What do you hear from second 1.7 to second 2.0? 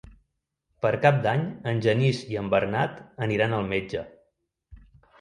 en